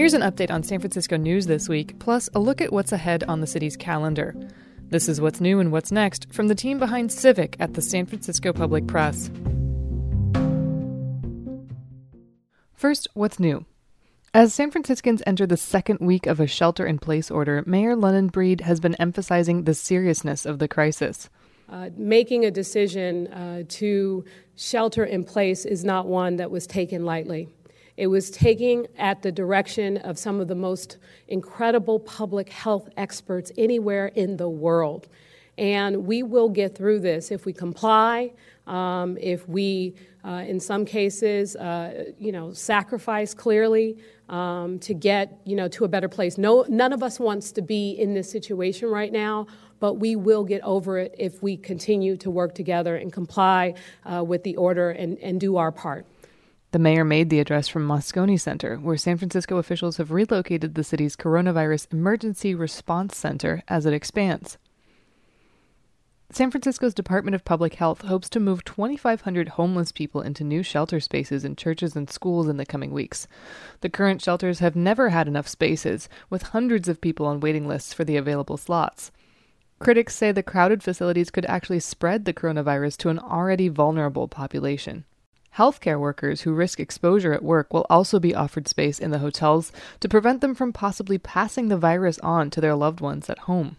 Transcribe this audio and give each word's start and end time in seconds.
Here's 0.00 0.14
an 0.14 0.22
update 0.22 0.50
on 0.50 0.62
San 0.62 0.80
Francisco 0.80 1.18
news 1.18 1.46
this 1.46 1.68
week, 1.68 1.98
plus 1.98 2.30
a 2.34 2.40
look 2.40 2.62
at 2.62 2.72
what's 2.72 2.90
ahead 2.90 3.22
on 3.24 3.42
the 3.42 3.46
city's 3.46 3.76
calendar. 3.76 4.34
This 4.88 5.10
is 5.10 5.20
what's 5.20 5.42
new 5.42 5.60
and 5.60 5.70
what's 5.70 5.92
next 5.92 6.32
from 6.32 6.48
the 6.48 6.54
team 6.54 6.78
behind 6.78 7.12
Civic 7.12 7.54
at 7.60 7.74
the 7.74 7.82
San 7.82 8.06
Francisco 8.06 8.54
Public 8.54 8.86
Press. 8.86 9.30
First, 12.72 13.08
what's 13.12 13.38
new? 13.38 13.66
As 14.32 14.54
San 14.54 14.70
Franciscans 14.70 15.22
enter 15.26 15.46
the 15.46 15.58
second 15.58 16.00
week 16.00 16.26
of 16.26 16.40
a 16.40 16.46
shelter 16.46 16.86
in 16.86 16.98
place 16.98 17.30
order, 17.30 17.62
Mayor 17.66 17.94
London 17.94 18.28
Breed 18.28 18.62
has 18.62 18.80
been 18.80 18.94
emphasizing 18.94 19.64
the 19.64 19.74
seriousness 19.74 20.46
of 20.46 20.60
the 20.60 20.66
crisis. 20.66 21.28
Uh, 21.68 21.90
making 21.94 22.46
a 22.46 22.50
decision 22.50 23.26
uh, 23.26 23.64
to 23.68 24.24
shelter 24.56 25.04
in 25.04 25.24
place 25.24 25.66
is 25.66 25.84
not 25.84 26.06
one 26.06 26.36
that 26.36 26.50
was 26.50 26.66
taken 26.66 27.04
lightly. 27.04 27.50
It 28.00 28.06
was 28.06 28.30
taking 28.30 28.86
at 28.96 29.20
the 29.20 29.30
direction 29.30 29.98
of 29.98 30.18
some 30.18 30.40
of 30.40 30.48
the 30.48 30.54
most 30.54 30.96
incredible 31.28 32.00
public 32.00 32.48
health 32.48 32.88
experts 32.96 33.52
anywhere 33.58 34.06
in 34.06 34.38
the 34.38 34.48
world. 34.48 35.06
And 35.58 36.06
we 36.06 36.22
will 36.22 36.48
get 36.48 36.74
through 36.74 37.00
this 37.00 37.30
if 37.30 37.44
we 37.44 37.52
comply, 37.52 38.32
um, 38.66 39.18
if 39.20 39.46
we, 39.46 39.96
uh, 40.24 40.44
in 40.48 40.58
some 40.60 40.86
cases, 40.86 41.56
uh, 41.56 42.12
you 42.18 42.32
know, 42.32 42.54
sacrifice 42.54 43.34
clearly 43.34 43.98
um, 44.30 44.78
to 44.78 44.94
get, 44.94 45.38
you 45.44 45.54
know, 45.54 45.68
to 45.68 45.84
a 45.84 45.88
better 45.88 46.08
place. 46.08 46.38
No, 46.38 46.64
none 46.70 46.94
of 46.94 47.02
us 47.02 47.20
wants 47.20 47.52
to 47.52 47.60
be 47.60 47.90
in 47.90 48.14
this 48.14 48.30
situation 48.30 48.88
right 48.88 49.12
now, 49.12 49.46
but 49.78 49.94
we 49.94 50.16
will 50.16 50.44
get 50.44 50.62
over 50.62 50.98
it 50.98 51.14
if 51.18 51.42
we 51.42 51.54
continue 51.54 52.16
to 52.16 52.30
work 52.30 52.54
together 52.54 52.96
and 52.96 53.12
comply 53.12 53.74
uh, 54.06 54.24
with 54.24 54.42
the 54.42 54.56
order 54.56 54.88
and, 54.88 55.18
and 55.18 55.38
do 55.38 55.58
our 55.58 55.70
part. 55.70 56.06
The 56.72 56.78
mayor 56.78 57.04
made 57.04 57.30
the 57.30 57.40
address 57.40 57.66
from 57.66 57.86
Moscone 57.86 58.38
Center, 58.38 58.76
where 58.76 58.96
San 58.96 59.16
Francisco 59.16 59.56
officials 59.56 59.96
have 59.96 60.12
relocated 60.12 60.74
the 60.76 60.84
city's 60.84 61.16
coronavirus 61.16 61.92
emergency 61.92 62.54
response 62.54 63.16
center 63.16 63.64
as 63.66 63.86
it 63.86 63.92
expands. 63.92 64.56
San 66.32 66.52
Francisco's 66.52 66.94
Department 66.94 67.34
of 67.34 67.44
Public 67.44 67.74
Health 67.74 68.02
hopes 68.02 68.28
to 68.28 68.38
move 68.38 68.62
2,500 68.62 69.48
homeless 69.48 69.90
people 69.90 70.20
into 70.20 70.44
new 70.44 70.62
shelter 70.62 71.00
spaces 71.00 71.44
in 71.44 71.56
churches 71.56 71.96
and 71.96 72.08
schools 72.08 72.46
in 72.46 72.56
the 72.56 72.64
coming 72.64 72.92
weeks. 72.92 73.26
The 73.80 73.90
current 73.90 74.22
shelters 74.22 74.60
have 74.60 74.76
never 74.76 75.08
had 75.08 75.26
enough 75.26 75.48
spaces, 75.48 76.08
with 76.28 76.42
hundreds 76.42 76.88
of 76.88 77.00
people 77.00 77.26
on 77.26 77.40
waiting 77.40 77.66
lists 77.66 77.92
for 77.92 78.04
the 78.04 78.16
available 78.16 78.56
slots. 78.56 79.10
Critics 79.80 80.14
say 80.14 80.30
the 80.30 80.44
crowded 80.44 80.84
facilities 80.84 81.32
could 81.32 81.46
actually 81.46 81.80
spread 81.80 82.26
the 82.26 82.32
coronavirus 82.32 82.96
to 82.98 83.08
an 83.08 83.18
already 83.18 83.66
vulnerable 83.66 84.28
population. 84.28 85.04
Healthcare 85.56 85.98
workers 85.98 86.42
who 86.42 86.52
risk 86.52 86.78
exposure 86.78 87.32
at 87.32 87.42
work 87.42 87.72
will 87.72 87.86
also 87.90 88.20
be 88.20 88.34
offered 88.34 88.68
space 88.68 88.98
in 88.98 89.10
the 89.10 89.18
hotels 89.18 89.72
to 90.00 90.08
prevent 90.08 90.40
them 90.40 90.54
from 90.54 90.72
possibly 90.72 91.18
passing 91.18 91.68
the 91.68 91.76
virus 91.76 92.18
on 92.20 92.50
to 92.50 92.60
their 92.60 92.74
loved 92.74 93.00
ones 93.00 93.28
at 93.28 93.40
home. 93.40 93.76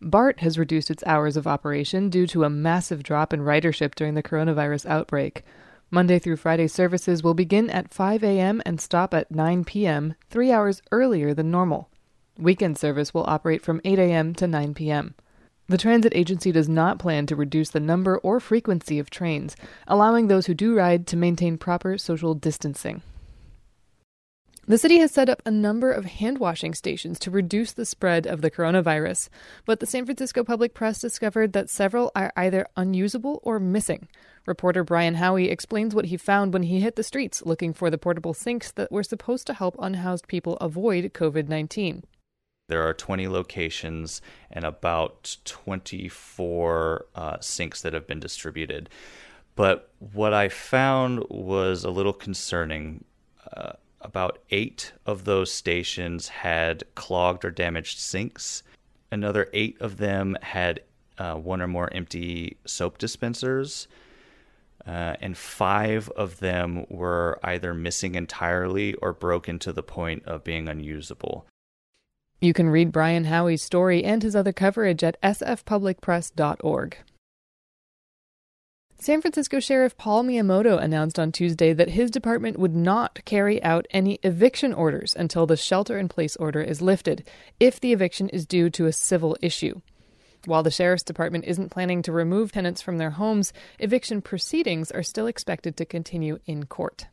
BART 0.00 0.40
has 0.40 0.58
reduced 0.58 0.90
its 0.90 1.02
hours 1.06 1.36
of 1.36 1.46
operation 1.46 2.10
due 2.10 2.26
to 2.26 2.44
a 2.44 2.50
massive 2.50 3.02
drop 3.02 3.32
in 3.32 3.40
ridership 3.40 3.94
during 3.94 4.14
the 4.14 4.22
coronavirus 4.22 4.86
outbreak. 4.86 5.44
Monday 5.90 6.18
through 6.18 6.36
Friday 6.36 6.66
services 6.66 7.22
will 7.22 7.34
begin 7.34 7.70
at 7.70 7.92
5 7.92 8.22
a.m. 8.22 8.60
and 8.66 8.80
stop 8.80 9.14
at 9.14 9.30
9 9.30 9.64
p.m., 9.64 10.14
three 10.28 10.52
hours 10.52 10.82
earlier 10.92 11.32
than 11.32 11.50
normal. 11.50 11.88
Weekend 12.38 12.76
service 12.76 13.14
will 13.14 13.24
operate 13.26 13.62
from 13.62 13.80
8 13.84 13.98
a.m. 13.98 14.34
to 14.34 14.46
9 14.46 14.74
p.m. 14.74 15.14
The 15.66 15.78
transit 15.78 16.12
agency 16.14 16.52
does 16.52 16.68
not 16.68 16.98
plan 16.98 17.26
to 17.26 17.36
reduce 17.36 17.70
the 17.70 17.80
number 17.80 18.18
or 18.18 18.38
frequency 18.38 18.98
of 18.98 19.08
trains, 19.08 19.56
allowing 19.88 20.28
those 20.28 20.46
who 20.46 20.54
do 20.54 20.76
ride 20.76 21.06
to 21.06 21.16
maintain 21.16 21.56
proper 21.56 21.96
social 21.96 22.34
distancing. 22.34 23.02
The 24.66 24.78
city 24.78 24.98
has 24.98 25.10
set 25.10 25.28
up 25.28 25.42
a 25.44 25.50
number 25.50 25.90
of 25.90 26.06
hand 26.06 26.38
washing 26.38 26.72
stations 26.72 27.18
to 27.20 27.30
reduce 27.30 27.72
the 27.72 27.84
spread 27.84 28.26
of 28.26 28.40
the 28.40 28.50
coronavirus, 28.50 29.28
but 29.66 29.80
the 29.80 29.86
San 29.86 30.06
Francisco 30.06 30.42
Public 30.42 30.72
Press 30.72 31.00
discovered 31.00 31.52
that 31.52 31.68
several 31.68 32.10
are 32.14 32.32
either 32.34 32.66
unusable 32.74 33.40
or 33.42 33.58
missing. 33.58 34.08
Reporter 34.46 34.82
Brian 34.82 35.16
Howey 35.16 35.50
explains 35.50 35.94
what 35.94 36.06
he 36.06 36.16
found 36.16 36.54
when 36.54 36.62
he 36.62 36.80
hit 36.80 36.96
the 36.96 37.02
streets 37.02 37.42
looking 37.44 37.74
for 37.74 37.90
the 37.90 37.98
portable 37.98 38.32
sinks 38.32 38.70
that 38.72 38.90
were 38.90 39.02
supposed 39.02 39.46
to 39.46 39.54
help 39.54 39.76
unhoused 39.78 40.28
people 40.28 40.56
avoid 40.56 41.12
COVID 41.12 41.48
19. 41.48 42.04
There 42.68 42.88
are 42.88 42.94
20 42.94 43.28
locations 43.28 44.22
and 44.50 44.64
about 44.64 45.36
24 45.44 47.06
uh, 47.14 47.36
sinks 47.40 47.82
that 47.82 47.92
have 47.92 48.06
been 48.06 48.20
distributed. 48.20 48.88
But 49.54 49.90
what 49.98 50.32
I 50.32 50.48
found 50.48 51.24
was 51.28 51.84
a 51.84 51.90
little 51.90 52.14
concerning. 52.14 53.04
Uh, 53.54 53.72
about 54.00 54.38
eight 54.50 54.92
of 55.06 55.24
those 55.24 55.52
stations 55.52 56.28
had 56.28 56.84
clogged 56.94 57.44
or 57.44 57.50
damaged 57.50 57.98
sinks. 57.98 58.62
Another 59.10 59.48
eight 59.52 59.76
of 59.80 59.98
them 59.98 60.36
had 60.42 60.80
uh, 61.18 61.34
one 61.34 61.60
or 61.60 61.68
more 61.68 61.92
empty 61.92 62.56
soap 62.66 62.98
dispensers. 62.98 63.88
Uh, 64.86 65.16
and 65.20 65.36
five 65.36 66.10
of 66.10 66.40
them 66.40 66.84
were 66.90 67.38
either 67.42 67.72
missing 67.72 68.14
entirely 68.14 68.94
or 68.94 69.12
broken 69.12 69.58
to 69.58 69.72
the 69.72 69.82
point 69.82 70.22
of 70.26 70.44
being 70.44 70.68
unusable. 70.68 71.46
You 72.40 72.52
can 72.52 72.68
read 72.68 72.92
Brian 72.92 73.24
Howey's 73.24 73.62
story 73.62 74.04
and 74.04 74.22
his 74.22 74.36
other 74.36 74.52
coverage 74.52 75.02
at 75.02 75.20
sfpublicpress.org. 75.22 76.98
San 78.98 79.20
Francisco 79.20 79.60
Sheriff 79.60 79.96
Paul 79.98 80.24
Miyamoto 80.24 80.82
announced 80.82 81.18
on 81.18 81.30
Tuesday 81.30 81.74
that 81.74 81.90
his 81.90 82.10
department 82.10 82.58
would 82.58 82.74
not 82.74 83.22
carry 83.26 83.62
out 83.62 83.86
any 83.90 84.18
eviction 84.22 84.72
orders 84.72 85.14
until 85.14 85.46
the 85.46 85.58
shelter 85.58 85.98
in 85.98 86.08
place 86.08 86.36
order 86.36 86.62
is 86.62 86.80
lifted, 86.80 87.28
if 87.60 87.78
the 87.78 87.92
eviction 87.92 88.30
is 88.30 88.46
due 88.46 88.70
to 88.70 88.86
a 88.86 88.92
civil 88.92 89.36
issue. 89.42 89.80
While 90.46 90.62
the 90.62 90.70
sheriff's 90.70 91.02
department 91.02 91.44
isn't 91.44 91.70
planning 91.70 92.02
to 92.02 92.12
remove 92.12 92.52
tenants 92.52 92.80
from 92.80 92.98
their 92.98 93.10
homes, 93.10 93.52
eviction 93.78 94.22
proceedings 94.22 94.90
are 94.90 95.02
still 95.02 95.26
expected 95.26 95.76
to 95.76 95.84
continue 95.84 96.38
in 96.46 96.64
court. 96.64 97.06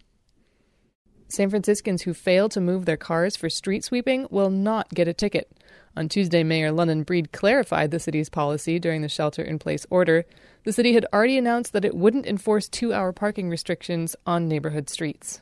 San 1.31 1.49
Franciscans 1.49 2.01
who 2.01 2.13
fail 2.13 2.49
to 2.49 2.59
move 2.59 2.85
their 2.85 2.97
cars 2.97 3.35
for 3.35 3.49
street 3.49 3.83
sweeping 3.83 4.27
will 4.29 4.49
not 4.49 4.89
get 4.89 5.07
a 5.07 5.13
ticket. 5.13 5.51
On 5.95 6.07
Tuesday, 6.07 6.43
Mayor 6.43 6.71
London 6.71 7.03
Breed 7.03 7.31
clarified 7.31 7.91
the 7.91 7.99
city's 7.99 8.29
policy 8.29 8.79
during 8.79 9.01
the 9.01 9.09
shelter 9.09 9.41
in 9.41 9.59
place 9.59 9.85
order. 9.89 10.25
The 10.63 10.73
city 10.73 10.93
had 10.93 11.05
already 11.13 11.37
announced 11.37 11.73
that 11.73 11.85
it 11.85 11.95
wouldn't 11.95 12.25
enforce 12.25 12.69
two 12.69 12.93
hour 12.93 13.11
parking 13.11 13.49
restrictions 13.49 14.15
on 14.25 14.47
neighborhood 14.47 14.89
streets. 14.89 15.41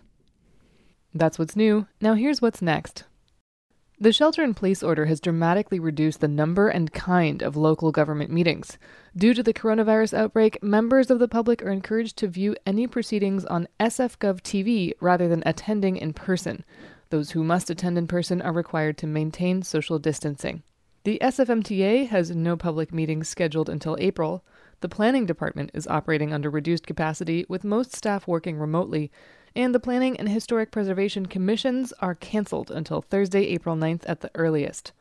That's 1.13 1.39
what's 1.39 1.55
new. 1.55 1.88
Now 2.01 2.13
here's 2.13 2.41
what's 2.41 2.61
next. 2.61 3.03
The 4.01 4.13
shelter 4.13 4.45
in 4.45 4.53
place 4.53 4.81
order 4.81 5.07
has 5.07 5.19
dramatically 5.19 5.77
reduced 5.77 6.21
the 6.21 6.29
number 6.29 6.69
and 6.69 6.89
kind 6.93 7.41
of 7.41 7.57
local 7.57 7.91
government 7.91 8.31
meetings. 8.31 8.77
Due 9.13 9.33
to 9.33 9.43
the 9.43 9.53
coronavirus 9.53 10.13
outbreak, 10.13 10.63
members 10.63 11.11
of 11.11 11.19
the 11.19 11.27
public 11.27 11.61
are 11.61 11.69
encouraged 11.69 12.15
to 12.19 12.29
view 12.29 12.55
any 12.65 12.88
proceedings 12.88 13.43
on 13.43 13.67
SFGov 13.77 14.39
TV 14.39 14.93
rather 15.01 15.27
than 15.27 15.43
attending 15.45 15.97
in 15.97 16.13
person. 16.13 16.63
Those 17.09 17.31
who 17.31 17.43
must 17.43 17.69
attend 17.69 17.97
in 17.97 18.07
person 18.07 18.41
are 18.41 18.53
required 18.53 18.97
to 18.99 19.07
maintain 19.07 19.63
social 19.63 19.99
distancing. 19.99 20.63
The 21.03 21.19
SFMTA 21.21 22.07
has 22.07 22.33
no 22.33 22.55
public 22.55 22.93
meetings 22.93 23.27
scheduled 23.27 23.67
until 23.67 23.97
April. 23.99 24.45
The 24.79 24.88
planning 24.88 25.25
department 25.25 25.71
is 25.73 25.88
operating 25.88 26.33
under 26.33 26.49
reduced 26.49 26.88
capacity 26.88 27.45
with 27.49 27.65
most 27.65 27.93
staff 27.93 28.27
working 28.27 28.57
remotely, 28.59 29.11
and 29.55 29.73
the 29.73 29.79
Planning 29.79 30.17
and 30.17 30.29
Historic 30.29 30.71
Preservation 30.71 31.25
Commissions 31.25 31.93
are 31.99 32.15
canceled 32.15 32.71
until 32.71 33.01
Thursday, 33.01 33.45
April 33.47 33.75
9th 33.75 34.03
at 34.05 34.21
the 34.21 34.31
earliest. 34.35 34.91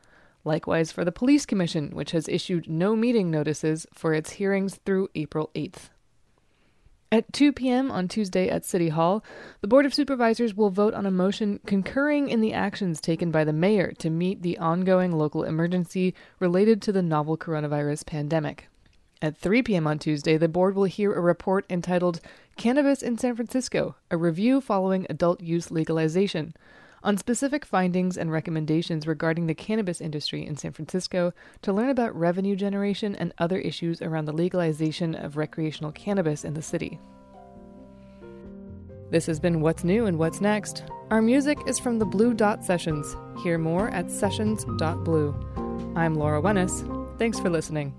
Likewise 0.43 0.91
for 0.91 1.03
the 1.03 1.11
Police 1.11 1.45
Commission, 1.45 1.91
which 1.91 2.11
has 2.11 2.27
issued 2.27 2.69
no 2.69 2.95
meeting 2.95 3.29
notices 3.29 3.85
for 3.93 4.13
its 4.13 4.31
hearings 4.31 4.79
through 4.85 5.09
April 5.15 5.49
8th. 5.55 5.89
At 7.11 7.33
2 7.33 7.53
p.m. 7.53 7.89
on 7.89 8.07
Tuesday 8.07 8.49
at 8.49 8.65
City 8.65 8.89
Hall, 8.89 9.23
the 9.61 9.67
Board 9.67 9.87
of 9.87 9.95
Supervisors 9.95 10.53
will 10.53 10.69
vote 10.69 10.93
on 10.93 11.07
a 11.07 11.11
motion 11.11 11.59
concurring 11.65 12.29
in 12.29 12.39
the 12.39 12.53
actions 12.53 13.01
taken 13.01 13.31
by 13.31 13.43
the 13.43 13.51
mayor 13.51 13.93
to 13.97 14.11
meet 14.11 14.43
the 14.43 14.59
ongoing 14.59 15.11
local 15.11 15.43
emergency 15.43 16.13
related 16.39 16.83
to 16.83 16.91
the 16.91 17.01
novel 17.01 17.35
coronavirus 17.35 18.05
pandemic. 18.05 18.67
At 19.23 19.35
3 19.37 19.63
p.m. 19.63 19.87
on 19.87 19.97
Tuesday, 19.97 20.37
the 20.37 20.47
board 20.47 20.75
will 20.75 20.83
hear 20.83 21.11
a 21.11 21.19
report 21.19 21.65
entitled 21.67 22.21
Cannabis 22.59 23.01
in 23.01 23.17
San 23.17 23.37
Francisco 23.37 23.95
A 24.11 24.17
Review 24.17 24.59
Following 24.59 25.07
Adult 25.09 25.39
Use 25.39 25.71
Legalization 25.71 26.53
on 27.01 27.15
specific 27.15 27.63
findings 27.63 28.17
and 28.17 28.33
recommendations 28.33 29.07
regarding 29.07 29.47
the 29.47 29.53
cannabis 29.53 30.01
industry 30.01 30.45
in 30.45 30.57
San 30.57 30.73
Francisco 30.73 31.31
to 31.61 31.71
learn 31.71 31.89
about 31.89 32.13
revenue 32.13 32.57
generation 32.57 33.15
and 33.15 33.33
other 33.37 33.59
issues 33.59 34.01
around 34.01 34.25
the 34.25 34.33
legalization 34.33 35.15
of 35.15 35.37
recreational 35.37 35.93
cannabis 35.93 36.43
in 36.43 36.53
the 36.53 36.61
city. 36.61 36.99
This 39.09 39.25
has 39.27 39.39
been 39.39 39.61
What's 39.61 39.85
New 39.85 40.07
and 40.07 40.19
What's 40.19 40.41
Next. 40.41 40.83
Our 41.11 41.21
music 41.21 41.57
is 41.65 41.79
from 41.79 41.97
the 41.97 42.05
Blue 42.05 42.33
Dot 42.33 42.65
Sessions. 42.65 43.15
Hear 43.41 43.57
more 43.57 43.89
at 43.91 44.11
sessions.blue. 44.11 45.93
I'm 45.95 46.15
Laura 46.15 46.41
Wenus. 46.41 46.83
Thanks 47.17 47.39
for 47.39 47.49
listening. 47.49 47.95